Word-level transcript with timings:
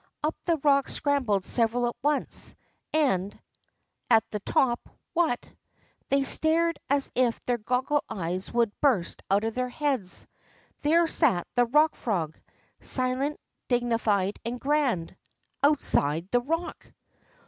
Up 0.23 0.35
the 0.45 0.57
rock 0.63 0.89
scrambled 0.89 1.45
several 1.45 1.85
at 1.87 1.95
once, 2.01 2.55
and, 2.91 3.39
at 4.09 4.27
the 4.31 4.39
top— 4.39 4.89
what! 5.13 5.47
They 6.09 6.23
stared 6.23 6.79
as 6.89 7.11
if 7.13 7.39
their 7.45 7.59
goggle^ 7.59 8.01
eyes 8.09 8.51
would 8.51 8.71
burst 8.81 9.21
out 9.29 9.43
of 9.43 9.53
their 9.53 9.69
heads! 9.69 10.25
There 10.81 11.07
sat 11.07 11.45
the 11.53 11.67
Rock 11.67 11.93
Frog, 11.93 12.35
silent, 12.81 13.39
dignified, 13.67 14.39
and 14.43 14.59
grand,— 14.59 15.15
outside 15.63 16.29
the 16.31 16.41
rock 16.41 16.91